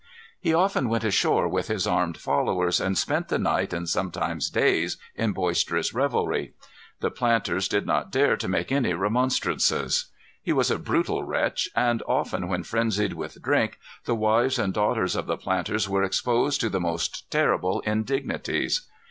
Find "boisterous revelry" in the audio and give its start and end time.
5.31-6.55